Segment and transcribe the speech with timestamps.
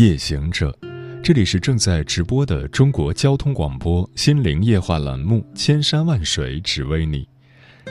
[0.00, 0.74] 夜行者，
[1.22, 7.28] 这里是正在直播的中国交通广播《心灵夜话》栏目《千山万水只为你》，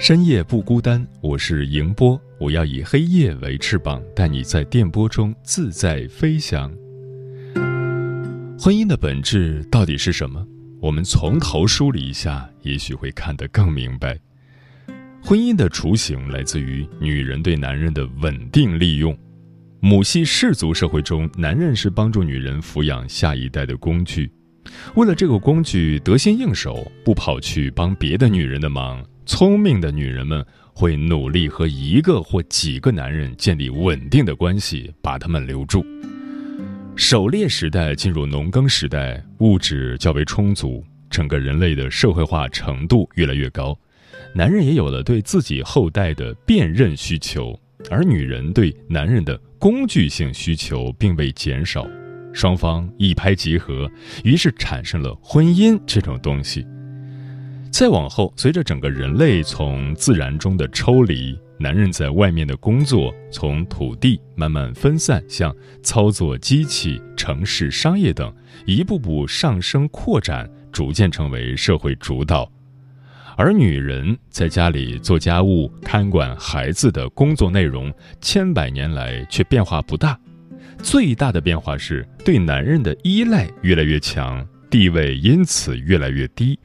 [0.01, 6.73] 深夜不孤单，我是迎波，我要以黑夜为翅膀，带你在电波中自在飞翔。
[8.59, 10.43] 婚姻的本质到底是什么？
[10.81, 14.17] 我们从头梳理一下，也许会看得更明白。
[15.21, 19.15] 婚姻的雏形来自于女人对男人的稳定利用。
[19.81, 24.29] 母系氏族社会中，男人是帮助女人抚养下一代的工具。
[24.95, 35.85] 为了这个工具得心应手，不跑去帮别的女人的忙，聪明的女人们会努力和一个或几个男人建立稳定的关系，把他们留住。
[36.97, 43.79] 狩猎时代进入农耕时代，物质较为充足，整个人类的社会化程度越来越高，
[44.35, 47.57] 男人也有了对自己后代的辨认需求，
[47.89, 49.39] 而女人对男人的。
[49.59, 51.85] 工具性需求并未减少，
[52.31, 53.91] 双方一拍即合，
[54.23, 56.65] 于是产生了婚姻这种东西。
[57.69, 68.33] 再往后，随着整个人类从自然中的抽离，男人在外面的工作从土地慢慢分散向操作机器、城市、商业等，
[68.65, 72.49] 一步步上升扩展，逐渐成为社会主导。
[73.39, 80.19] 而女人在家里做家务、看管孩子的工作内容，千百年来却变化不大。
[80.83, 86.59] 最大的变化是对男人的依赖越来越强，地位因此越来越低。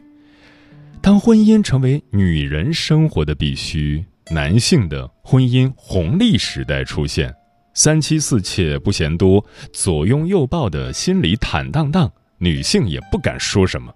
[1.01, 7.33] 当婚姻成为女人生活的必须，男性的婚姻红利时代出现，
[7.73, 13.95] 三妻四妾不嫌多，左拥右抱的心里坦荡荡，女性也不敢说什么。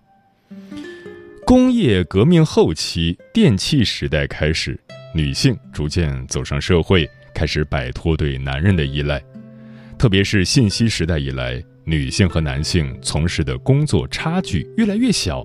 [1.48, 4.78] 工业革命后期，电气时代开始，
[5.14, 9.18] 女性逐渐走上社会，开始摆脱对男人的依赖。
[9.96, 15.42] 特别是信息时代以来，女性和男性从事的工作差距越来越小，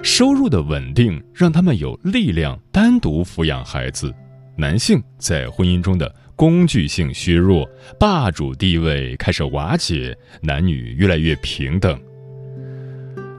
[0.00, 4.14] 收入的稳定让他们有力量单独抚养孩子。
[4.56, 12.00] 男性在婚姻中的工具性削弱，霸主地位开始瓦解，男女越来越平等。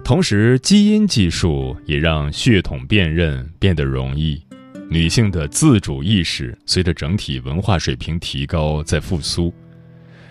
[0.03, 4.45] 同时，基因技术也让血统辨认变得容易，
[4.89, 9.51] 女性的自主意识随着整体文化水平提高在复苏，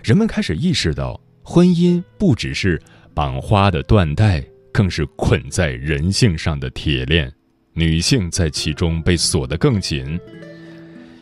[0.05, 2.81] 人们开始意识到，婚姻不只是
[3.15, 7.33] 绑花的缎带，更是捆在人性上的铁链，
[7.73, 10.21] 女性在其中被锁得更紧。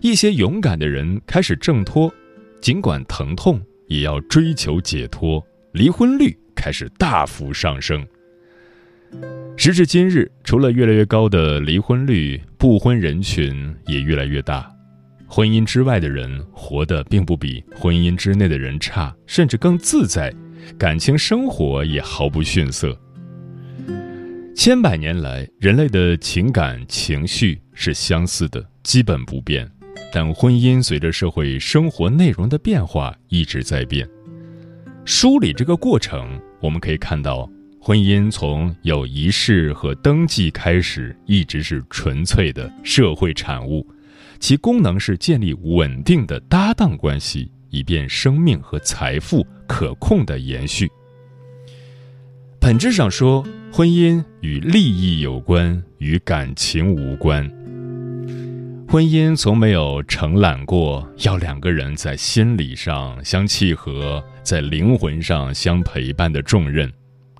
[0.00, 2.12] 一些勇敢的人开始挣脱，
[2.60, 5.40] 尽管疼痛，也要追求解脱，
[5.72, 8.04] 离婚率开始大幅上升。
[9.56, 14.70] 时至今日，除了越来越高的离婚率，不婚人群也越来越大。
[15.26, 20.34] 婚姻之外的人活得并不比婚姻之内的人差，甚至更自在，
[20.78, 22.98] 感情生活也毫不逊色。
[24.56, 29.70] 千百年来，人类的情感情绪是相似的，基本不变，
[30.12, 34.08] 但婚姻随着社会生活内容的变化一直在变。
[35.04, 37.48] 梳理这个过程，我们可以看到。
[37.82, 43.86] 婚姻从有仪式和登记开始，一直是纯粹的社会产物，
[44.38, 50.86] 其功能是建立稳定的搭档关系，以便生命和财富可控的延续。
[52.60, 53.42] 本质上说，
[53.72, 57.50] 婚姻与利益有关，与感情无关。
[58.86, 66.92] 婚姻从没有承揽过要两个人在心理上相契合，在灵魂上相陪伴的重任。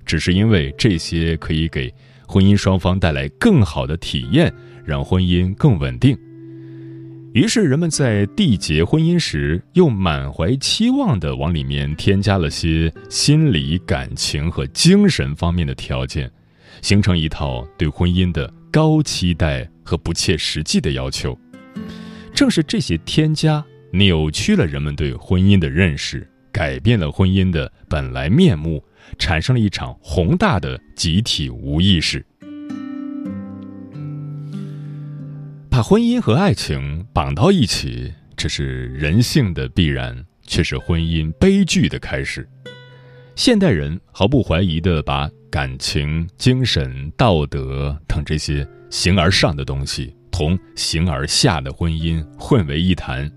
[0.05, 1.93] 只是因为这些可以给
[2.27, 4.53] 婚姻双方带来更好的体验，
[4.85, 6.17] 让婚姻更稳定。
[7.33, 16.29] 于是人们在缔结婚姻时，又满怀期望地往里面添加了些心理、感情和精神方面的条件，
[16.81, 21.37] 形成一套对婚姻的高期待和不切实际的要求。
[22.33, 23.63] 正是这些添加，
[23.93, 28.83] 扭曲了人们对婚姻的认识，改变了婚姻的本来面目。
[29.17, 32.25] 产生了一场宏大的集体无意识，
[35.69, 42.47] 把婚姻和爱情绑到一起，这是人性的必然，却是婚姻悲剧的开始。
[43.35, 53.31] 现代人毫不怀疑地把感情、精神、道德等这些形而上的东西同形而下的婚姻混为一谈，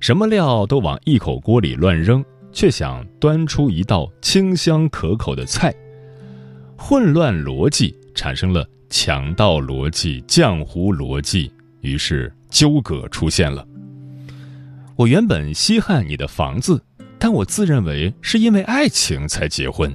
[0.00, 2.24] 什么料都往一口锅里乱扔，
[2.56, 5.74] 却想端出一道清香可口的菜。
[6.74, 13.62] 混乱逻辑产生了强盗逻辑、浆糊逻辑，于是纠葛出现了。
[14.96, 16.82] 我原本稀罕你的房子。
[17.18, 19.94] 但我自认为是因为爱情才结婚，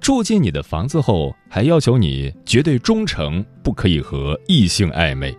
[0.00, 5.36] 住进你的房子后，还要求你绝对忠诚，不可以和异性暧昧。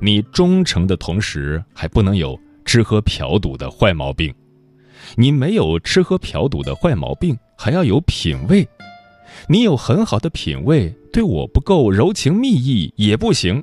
[0.00, 4.34] 你忠诚的同时，还不能有吃喝嫖赌的坏毛病。
[5.16, 8.66] 你没有吃喝嫖赌的坏毛病，还要有品味。
[9.48, 13.62] 你有很好的品味，对我不够柔情蜜意也不行。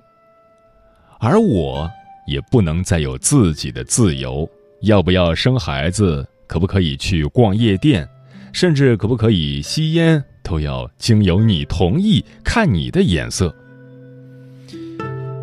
[1.19, 1.89] 而我
[2.27, 4.50] 也不能再有自己的自由，
[4.81, 6.27] 要不要生孩子？
[6.45, 8.07] 可不可以去逛夜店，
[8.51, 13.56] 甚至可不可以吸烟，都要经由你同意，看你的眼色。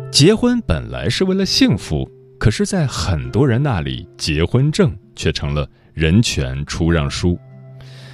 [0.09, 7.37] 结婚本来是为了幸福，可是，在很多人那里，结婚证却成了人权出让书。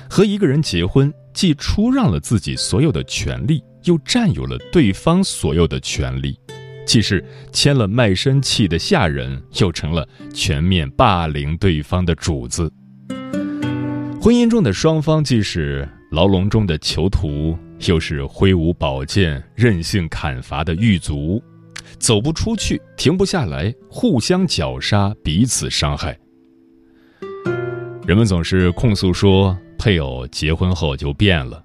[0.10, 6.40] 和一个人结婚，既出让了自己所有的权利，又占有了对方所有的权利，
[6.86, 12.72] 既是签了卖身契的下人，又成了全面霸凌对方的主子。
[14.22, 21.44] 婚姻中的双方既是牢笼中的囚徒，又是挥舞宝剑、任性砍伐的狱卒，
[22.00, 26.18] 走不出去，停不下来，互相绞杀，彼此伤害。
[28.08, 31.62] 人们总是控诉说配偶结婚后就变了，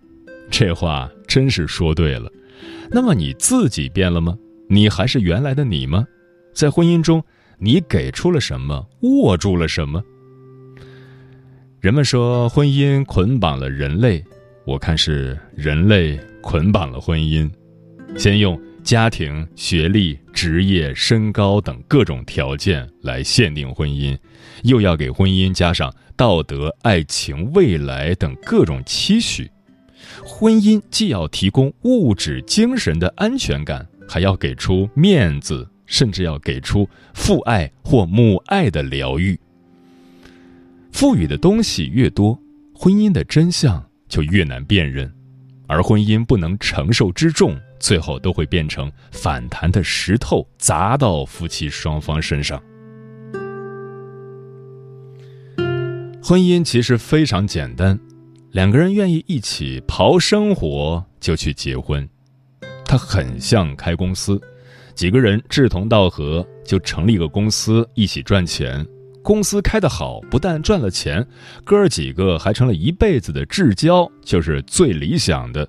[0.51, 2.29] 这话真是说对了。
[2.91, 4.37] 那么你自己变了吗？
[4.69, 6.05] 你还是原来的你吗？
[6.53, 7.23] 在婚姻中，
[7.59, 10.03] 你给出了什么，握住了什么？
[11.79, 14.21] 人们说婚姻捆绑了人类，
[14.65, 17.49] 我看是人类捆绑了婚姻。
[18.19, 24.19] 先用家庭、学历、职业、身高等各种条件来限定婚姻，
[24.65, 29.51] 又要给婚姻加上道德、爱情、未来等各种期许。
[30.25, 39.39] 婚姻既要提供物质、精神的安全感，还要给出面子，甚至要给出父爱或母爱的疗愈。
[40.91, 42.39] 赋予的东西越多，
[42.75, 45.11] 婚姻的真相就越难辨认，
[45.67, 52.63] 而婚姻不能承受之重，最后都会变成反弹的石头砸到夫妻双方身上。
[56.25, 57.99] 婚姻其实非常简单，
[58.53, 62.09] 两个人愿意一起刨生活就去结婚，
[62.85, 64.41] 它很像开公司，
[64.95, 68.87] 几个人志同道合就成立一个公司一起赚钱。
[69.21, 71.27] 公司开得好，不但赚了钱，
[71.65, 75.69] 哥儿几个还成了一辈子的至交，就是最理想的。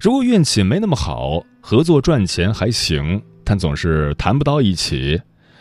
[0.00, 5.20] 如果运气没那么好，合作赚钱还行，但总是谈不到一起，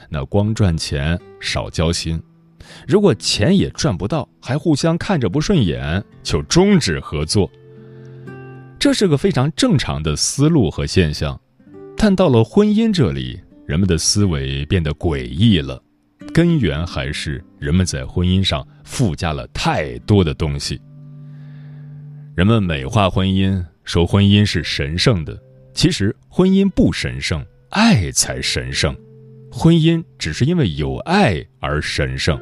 [0.10, 2.20] 那光赚钱少交心。
[2.88, 7.50] 如果钱也赚不到，还互相看着不顺眼，就终止合作。
[8.80, 11.40] 这是个非常正常的思路和现象，
[11.96, 15.82] 但到了婚姻这里，人们的思维变得诡异了。
[16.34, 20.80] 根源还是人们在婚姻上附加了太多的东西。
[22.36, 25.38] 人们美化婚姻，说婚姻是神圣的，
[25.74, 28.96] 其实婚姻不神圣，爱才神圣。
[29.52, 32.40] 婚姻只是因为有爱而神圣。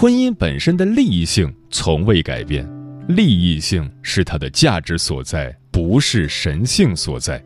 [0.00, 2.64] 婚姻本身的利益性从未改变，
[3.08, 7.44] 利益性是它的价值所在，不是神性所在。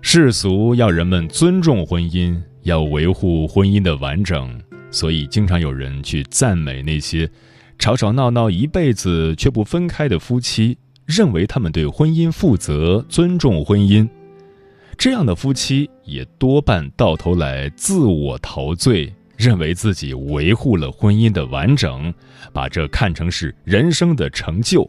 [0.00, 2.34] 世俗要人们尊重婚姻。
[2.62, 4.58] 要维护婚姻的完整，
[4.90, 7.30] 所以经常有人去赞美那些
[7.78, 14.08] 吵吵闹闹一辈子却不分开的夫妻，认为他们对婚姻负责、尊重婚姻。
[14.96, 22.12] 这样的夫妻也多半到头来自我陶醉，认为自己维护了婚姻的完整，
[22.52, 24.88] 把这看成是人生的成就。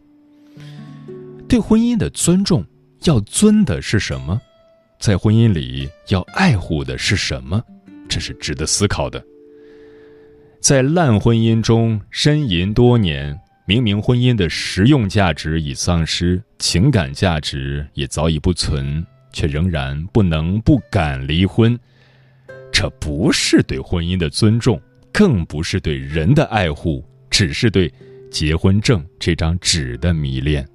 [1.48, 2.66] 对婚姻的尊重，
[3.04, 4.42] 要尊的是什么？
[5.00, 7.62] 在婚姻里要爱护的是什么？
[8.08, 9.24] 这是值得思考的。
[10.60, 13.38] 在烂婚姻中呻吟多年，
[13.68, 21.78] 明明婚姻的实用价值已丧失，情感价值也早已不存，却仍然不能不敢离婚。
[22.77, 24.77] 这不是对婚姻的尊重，
[25.13, 27.89] 更不是对人的爱护，只是对
[28.29, 30.67] 结婚证这张纸的迷恋。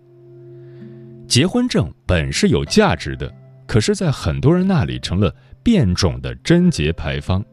[1.29, 3.31] 结婚证本是有价值的。
[3.67, 5.31] 可是，在很多人那里成了
[5.63, 7.45] 变种的贞洁牌坊。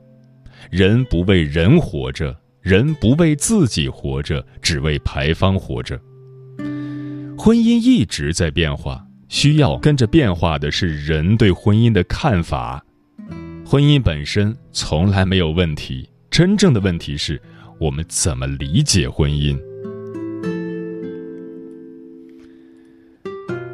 [0.72, 6.00] 人不为人活着，人不为自己活着，只为牌坊活着。
[7.38, 12.82] 婚姻一直在变化，需要跟着变化的是人对婚姻的看法。
[13.70, 17.38] 婚姻本身从来没有问题，真正的问题是
[17.78, 19.60] 我们怎么理解婚姻。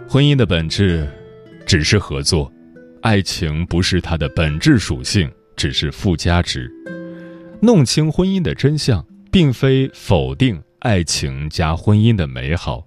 [0.09, 1.07] 婚姻的本质
[1.67, 2.51] 只是合作，
[3.03, 6.67] 爱情不是它的本质属性，只是附加值。
[7.61, 12.83] 弄清婚姻的真相，并非否定爱情加婚姻的美好，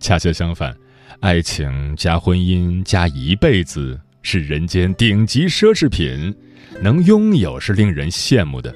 [0.00, 0.74] 恰恰相反，
[1.20, 6.34] 爱情加婚姻加一辈子是人间顶级奢侈品，
[6.82, 8.74] 能拥有是令人羡慕的。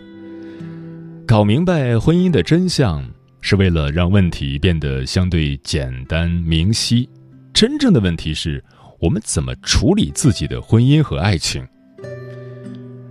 [1.26, 3.04] 搞明白婚姻的真相，
[3.40, 7.10] 是为了让问题变得相对简单明晰。
[7.52, 8.62] 真正的问题是
[9.00, 11.66] 我们怎么处理自己的婚姻和爱情。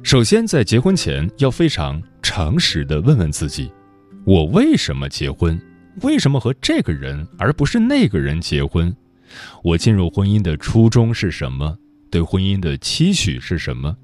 [0.02, 3.70] 首先，在结婚前要非常诚实的问问自己：
[4.24, 5.60] 我为什么结婚？
[6.04, 8.96] 为什么和这个人而不是那个人结婚？
[9.62, 11.78] 我进入婚姻的初衷是什么？
[12.10, 13.96] 对婚姻的期许是什么？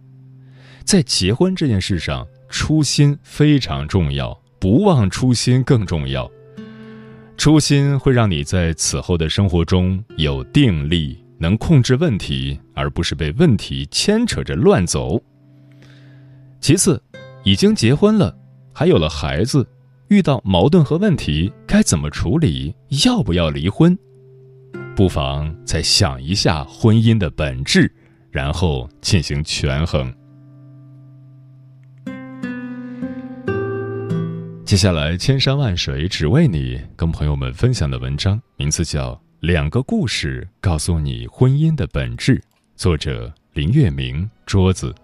[0.84, 6.30] 在结婚这件事上，初心非常重要，不忘初心更重要。
[7.38, 15.22] 初心会让你在此后的生活中有定力，能控制问题，而不是被问题牵扯着乱走。
[16.62, 17.02] 其次，
[17.44, 18.36] 已经结婚了，
[18.72, 19.68] 还有了孩子，
[20.08, 22.74] 遇到矛盾和问题该怎么处理？
[23.04, 23.98] 要不要离婚？
[24.96, 27.94] 不妨再想一下婚姻的本质，
[28.32, 30.14] 然后进行权衡。
[34.64, 39.12] 接下来，千山万水只为你，跟朋友们分享的文章名字叫
[39.42, 42.38] 《两个故事告诉你婚姻的本质》，
[42.78, 44.96] 作者林月明，桌子。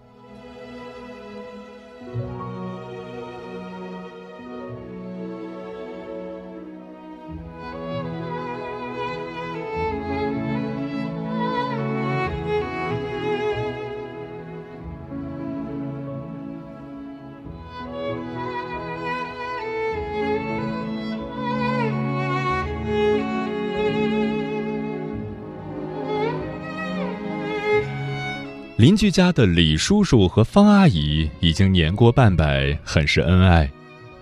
[28.82, 33.70] 邻居家的李叔叔和方阿姨已经年过半百，很是恩爱。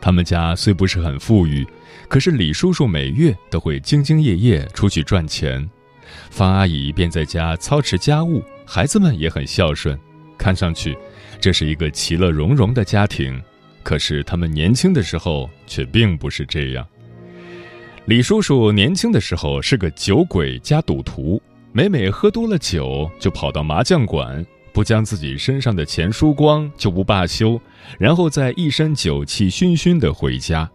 [0.02, 1.66] 他们家虽不是很富裕，
[2.08, 5.66] 可是李叔叔每月都会兢兢业业出去赚钱，
[6.28, 9.98] 方阿姨便在家操持家务，孩子们也很孝顺。
[10.36, 10.94] 看上去，
[11.40, 13.40] 这是一个其乐融融的家庭。
[13.82, 16.86] 可是他们年轻的时候却并不是这样。
[18.04, 21.40] 李叔叔年轻的时候是个酒鬼加赌徒。
[21.72, 27.60] 每每喝多了酒，就跑到麻将馆，不将自己身上的钱输光就不罢休，
[27.96, 30.68] 然后再一身酒气熏熏的回家。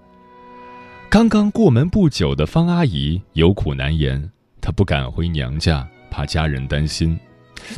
[1.09, 7.19] 刚刚过门不久的方阿姨有苦难言，她不敢回娘家，怕家人担心。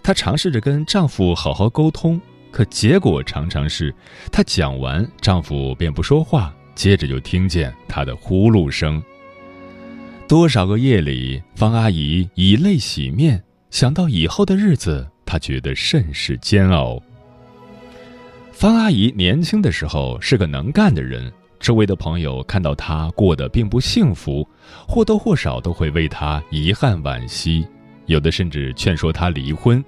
[0.04, 2.22] 她尝试着跟丈夫好好沟通，
[2.52, 3.92] 可结果常常是，
[4.32, 9.02] 她讲完，丈夫便不说话，接着就听见她的呼噜声。
[10.28, 17.02] 多少个夜里，方阿姨以泪洗面，想到以后的日子，她觉得甚是煎熬。
[18.52, 21.32] 方阿姨年轻的时候是个能干的人，
[21.62, 24.46] 周围的朋友看到她过得并不幸福，
[24.86, 27.66] 或多或少都会为她遗憾惋惜，
[28.08, 29.82] 有的甚至劝说她离婚。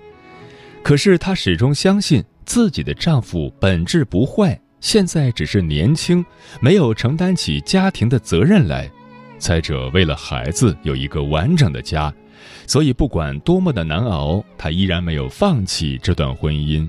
[0.82, 6.26] 可是她始终相信自己的丈夫本质不坏，现在只是年轻，
[6.62, 8.90] 没有承担起家庭的责任来。
[9.40, 12.14] 再者，为了孩子有一个完整的家，
[12.68, 16.88] 所以不管多么的难熬，他依然没有放弃这段婚姻。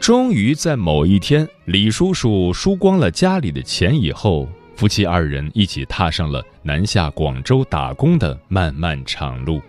[0.00, 9.62] 终于在某一天，李叔叔输光了家里的钱以后，夫妻二人一起踏上了南下广州打工的漫漫长路。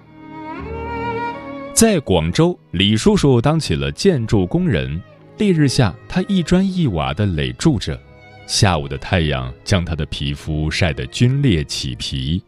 [1.73, 5.01] 在广州，李叔叔当起了建筑工人，
[5.37, 7.99] 烈日下，他一砖一瓦的垒筑着。
[8.47, 12.41] 下午的太阳将他的皮肤晒得皲裂起皮，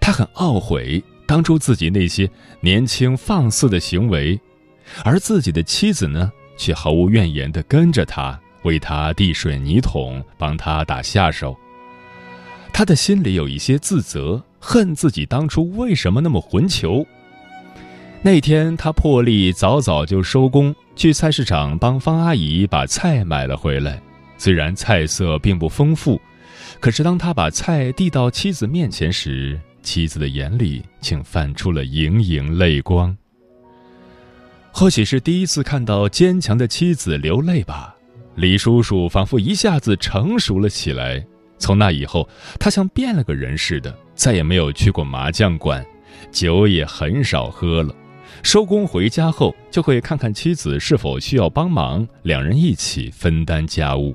[0.00, 2.28] 他很懊悔当初自己那些
[2.60, 4.40] 年轻放肆的行为，
[5.04, 11.56] 而自己的妻子呢，却毫无怨言地跟着他，为他递水泥桶，帮他打下手。
[12.72, 17.06] 他的心里有一些自责，恨自己当初为什么那么混球。
[18.22, 24.00] 那天他破例早早就收工，去菜市场帮方阿姨把菜买了回来。
[24.38, 26.20] 虽然菜色并不丰富，
[26.80, 33.16] 可是当他把菜递到妻子面前时，妻子的眼里竟泛出了盈盈泪光。
[34.72, 37.96] 或许是第一次看到坚强的妻子流泪吧，
[38.34, 41.24] 李叔叔仿佛一下子成熟了起来。
[41.58, 42.28] 从那以后，
[42.60, 45.82] 他像变了个人似的，再也没有去过麻将馆，
[46.30, 47.94] 酒也很少喝了。
[48.42, 54.14] 收工回家后，就会看看妻子是否需要帮忙，两人一起分担家务。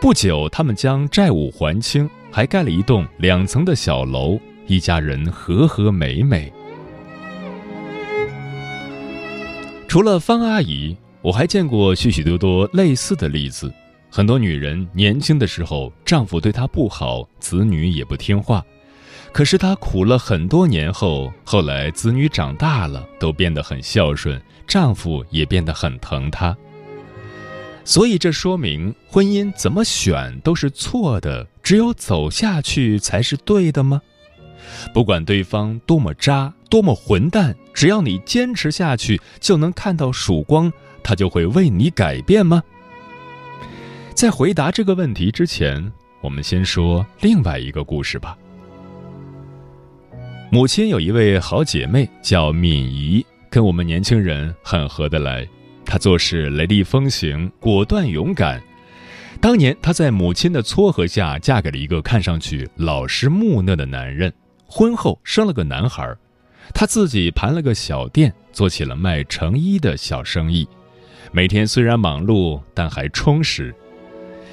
[0.00, 6.50] 不久，他们将债务还清，还盖了一栋两层的小楼，一家人和和美美。
[9.86, 13.70] 除了方阿姨，我还见过许许多多类似的例子。
[14.08, 18.64] 很多女人年轻的时候，丈夫对她不好，子女也不听话。
[19.32, 26.56] 可是她苦了很多年后，后来子女长大了，都变得很孝顺，丈夫也变得很疼她。
[27.84, 34.00] 所以这说明婚姻怎么选都是错的，只有走下去才是对的吗？
[34.94, 40.72] 不管对方多么渣，多么混蛋，只要你坚持下去，就能看到曙光，
[41.02, 42.62] 他就会为你改变吗？
[44.14, 48.36] 在回答这个问题之前，我们先说另外一个故事吧。
[50.52, 55.48] 母亲有一位好姐妹叫敏仪，跟我们年轻人很合得来。
[55.90, 58.62] 她做事雷厉风行、果断勇敢。
[59.40, 64.32] 当年她在母亲的撮合下，嫁给了一个看上去老实木讷的男人。
[64.66, 66.14] 婚后生了个男孩，
[66.72, 70.64] 她自己盘了个小店，做起了卖成衣的小生意。
[71.32, 73.74] 每天虽然忙碌，但还充实。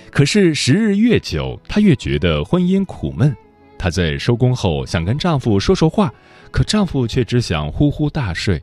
[0.10, 3.36] 可是时日越久，她越觉得婚姻苦闷。
[3.78, 6.12] 她在收工后想跟丈夫说说话，
[6.50, 8.60] 可丈夫却只想呼呼大睡。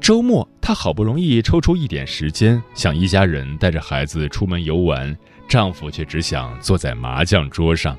[0.00, 5.16] 周末，她好不容易抽出一点时间，想一家人带着孩子出门游玩，
[5.48, 7.96] 丈夫却只想坐在麻将桌上。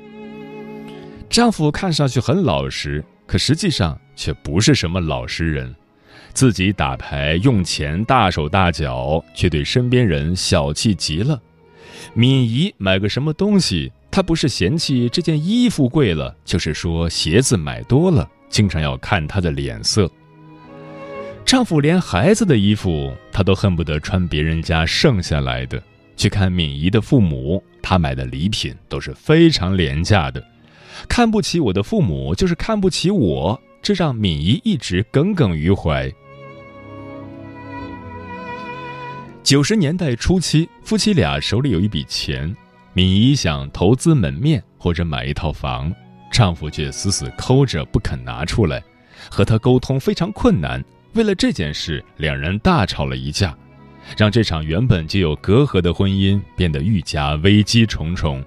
[1.30, 5.76] 丈夫看上去很老实，可实际上却不是什么老实人。
[6.34, 11.42] 自己打牌用钱大手大脚，却对身边人小气极了。
[12.14, 20.10] 敏仪买个什么东西，她不是嫌弃这件衣服贵了，就是说鞋子买多了，经常要看她的脸色。
[21.48, 25.82] 丈夫连孩子的衣服，他都恨不得穿别人家剩下来的。
[26.18, 30.44] 去看敏仪的父母，他买的礼品都是非常廉价的。
[31.08, 36.12] 看不起我的父母，就是看不起我，这让敏仪一直耿耿于怀。
[39.42, 42.54] 九十年代初期，夫妻俩手里有一笔钱，
[42.92, 45.96] 敏仪想投资门面或者买一套房，
[46.30, 48.84] 丈夫却死死抠着不肯拿出来，
[49.32, 50.84] 和他沟通非常困难。
[51.18, 53.58] 为了这件事，两人大吵了一架，
[54.16, 58.44] 让这场原本就有隔阂的婚姻变得愈加危机重重。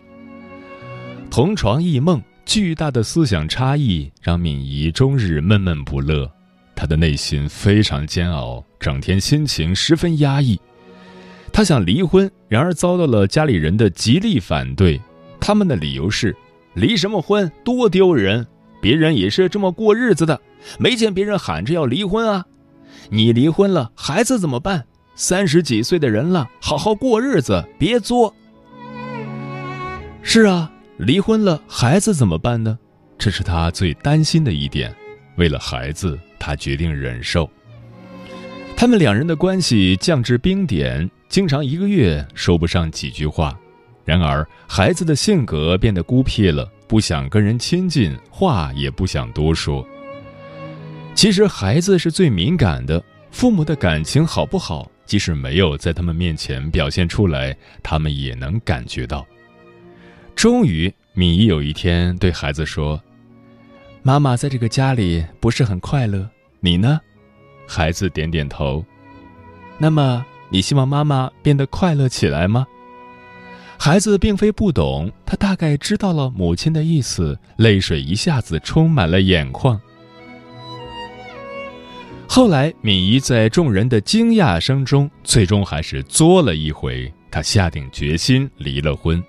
[1.29, 6.31] 同床异梦，巨大的思想差异让敏仪终日闷闷不乐，
[6.77, 10.57] 她的内心非常煎熬，整天心情十分压抑。
[11.53, 15.01] 她想离婚，然而遭到了家里人的极力反对。
[15.41, 16.37] 他们的理由是：
[16.75, 18.47] 离什么婚，多丢人！
[18.81, 20.41] 别人也是这么过日子的，
[20.79, 22.47] 没见别人喊着要离婚啊！
[23.09, 24.85] 你离婚了，孩子怎么办？
[25.15, 28.35] 三十几岁的人了，好好过日子，别作。
[30.23, 32.79] 是啊，离婚了，孩子怎么办呢？
[33.19, 34.95] 这是他最担心的一点。
[35.37, 37.49] 为了孩子，他决定忍受。
[38.77, 41.11] 他们两人的关系降至冰点。
[41.29, 43.57] 经常一个月说不上几句话，
[44.05, 49.87] 然而孩子的性格变得孤僻了，不想跟人亲近，话也不想多说。
[51.15, 59.27] 其实孩子是最敏感的，父母的感情好不好，即使没有在他们面前表现出来，他们也能感觉到。
[60.35, 63.01] 终于，敏仪有一天对孩子说
[64.03, 66.29] ：“妈妈在这个家里不是很快乐，
[66.61, 67.01] 你呢？”
[67.69, 68.85] 孩子点点头。
[69.79, 70.25] 那么。
[70.53, 72.67] 你希望妈妈变得快乐起来吗？
[73.79, 79.81] 孩子并非不懂，他大概知道了母亲的意思，泪水一下子充满了眼眶。
[82.33, 89.21] 后来，敏仪在众人的惊讶声中，最终还是作了一回，她下定决心离了婚。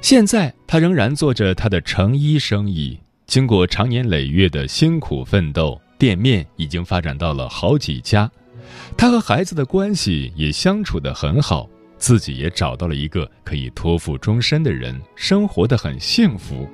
[0.00, 8.30] 现在，她仍然做着她的成衣生意，经过长年累月的辛苦奋斗，店面已经发展到了好几家。
[8.96, 16.66] 她和孩子的关系也相处得很好，自己也找到了一个可以托付终身的人，生活得很幸福。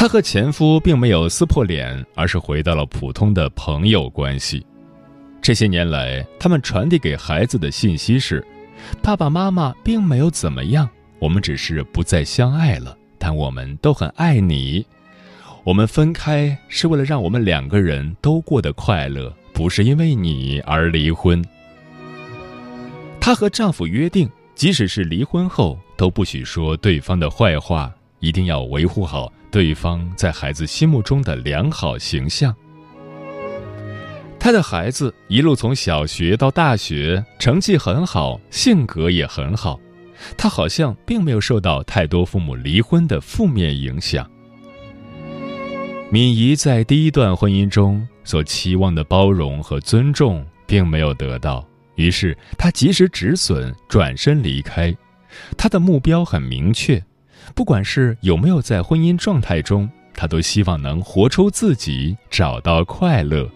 [0.00, 4.64] 她和前夫并没有撕破脸，而是回到了普通的朋友关系。
[5.42, 8.42] 这些年来，他们传递给孩子的信息是：
[9.02, 14.82] 爸爸妈妈并没有怎么样，我们只是不再相爱了，但我们都很爱你。
[15.64, 19.30] 我们分开是为了让我们两个人都过得快乐。
[19.52, 21.44] 不是因为你而离婚。
[23.20, 32.54] 她和丈夫约定，即使是离婚后，都不许说对方的坏话，一定要维护好对方在孩子心目中的良好形象。
[34.38, 39.78] 他的孩子一路从小学到大学，成绩很好，性格也很好。
[40.36, 44.28] 他好像并没有受到太多父母离婚的负面影响。
[46.10, 54.94] 敏仪在第一段婚姻中所期望的包容和尊重并没有得到，于是她及时止损，转身离开。
[55.56, 57.00] 他的目标很明确，
[57.54, 63.48] 不管是有没有在婚姻状态中，他都希望能活出自己，找到快乐。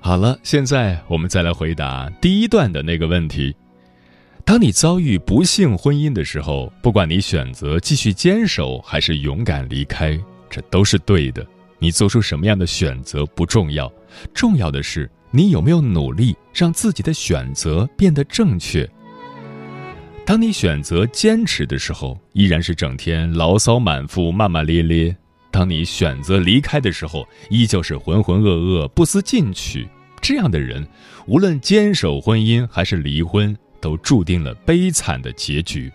[0.00, 3.56] 好了，现在我们再来回答第一段的那个问题：
[4.44, 10.18] 当你遭遇不幸婚姻的时候，不管你选择继续坚守还是勇敢离开，
[10.50, 11.46] 这都是对的。
[11.78, 13.90] 你做出什么样的选择不重要，
[14.34, 18.88] 重要的是你有没有努力让自己的选择变得正确。
[20.24, 25.16] 当你选择坚持的时候，依然是整天牢骚满腹、骂骂咧咧。
[25.50, 29.88] 当你选择离开的时候，依旧是浑浑噩噩、不思进取。
[30.20, 30.86] 这样的人，
[31.26, 35.90] 无论坚守婚姻还是离婚，都注定了悲惨的结局。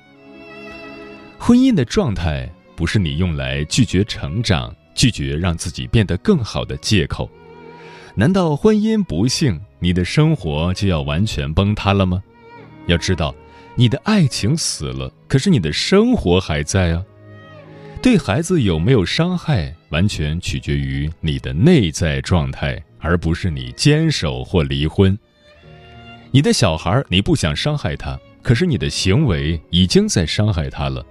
[1.38, 7.30] 婚姻的状态不是你用来拒绝成长、拒绝让自己变得更好的借口。
[8.16, 12.22] 难道婚姻不幸，你的生活就要完全崩塌了吗？
[12.88, 13.34] 要知道，
[13.76, 17.06] 你的爱情死了，可是你的生活还在啊。
[18.02, 25.18] 对孩子有没有伤害，完全取决于你的内在状态，而不是你坚守或离婚。
[26.32, 31.06] 你的小孩，你不想伤害他，可是你的行为已经在伤害他了。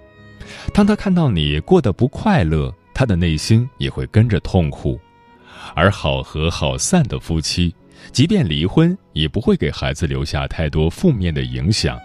[0.72, 4.98] 当他看到你过得不快乐，他的内心也会跟着痛苦。
[5.74, 7.74] 而好合好散的夫妻，
[8.12, 11.98] 即便离婚，也不会给孩子留下太多负面的影响。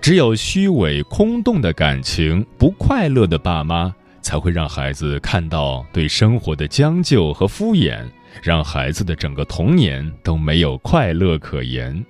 [0.00, 8.00] 只有虚伪空洞的感情，不快乐的爸妈，才会让孩子看到对生活的将就和敷衍，
[8.42, 12.04] 让孩子的整个童年都没有快乐可言。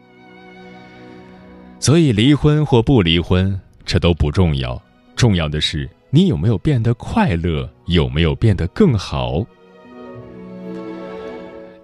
[1.81, 4.81] 所以，离婚或不离婚，这都不重要，
[5.17, 9.47] 重要的是你有没有变得快乐，有没有变得更好。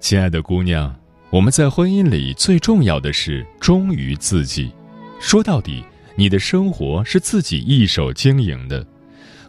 [0.05, 0.95] 亲爱的姑娘，
[1.31, 4.71] 我们在婚姻里最重要的是忠于自己。
[5.19, 5.83] 说到底。
[6.15, 8.87] 你的生活是自己一手经营的，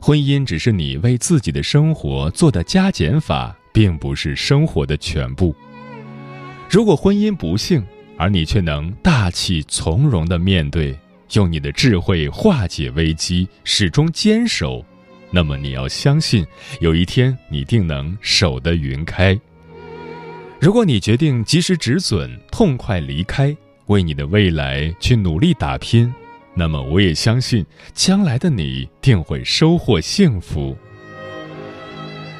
[0.01, 5.53] 婚姻只是你为自己的生活做的加减法，并不是生活的全部。
[6.69, 7.85] 如果婚姻不幸，
[8.17, 10.97] 而你却能大气从容的面对，
[11.33, 14.83] 用你的智慧化解危机，始终坚守，
[15.29, 16.47] 那么你要相信，
[16.79, 19.37] 有一天你定能守得云开。
[20.65, 26.11] 如果你决定及时止损，痛快离开，为你的未来去努力打拼。
[26.55, 30.75] 那么，我也相信将来的你定会收获幸福。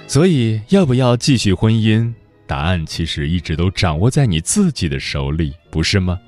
[0.07, 2.11] 所以，要不要继续婚姻？
[2.47, 6.19] 答案其实一直都掌握在你自己的手里，不是吗？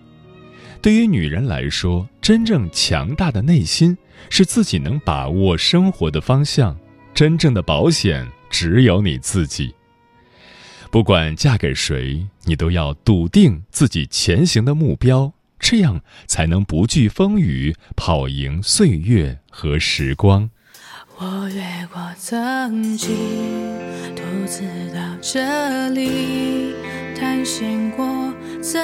[0.84, 3.98] 对于女人来说，真正强大的内心
[4.30, 6.78] 是自己能把握生活的方向。
[7.16, 9.74] 真正的保险只有你自己。
[10.90, 15.34] 不管嫁给谁，你都要笃定自己前行的目标。
[15.60, 20.50] 这样才能不惧风雨，跑赢岁月和时光。
[21.18, 23.16] 我越过曾经，
[24.16, 24.62] 独自
[24.94, 26.76] 到这里，
[27.20, 28.06] 探险过
[28.62, 28.80] 怎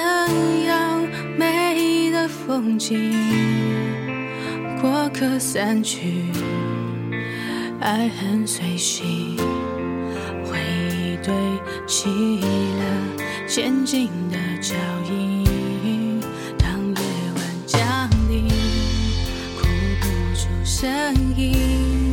[0.64, 1.00] 样
[1.38, 3.12] 美的风景。
[4.82, 6.24] 过客散去，
[7.80, 9.36] 爱恨随行，
[10.44, 10.58] 回
[10.90, 11.32] 忆堆
[11.86, 14.74] 起了前进的脚
[15.06, 16.18] 印
[16.58, 17.02] 当夜
[17.36, 18.48] 晚降临
[19.58, 19.66] 哭
[20.00, 22.03] 不出声音。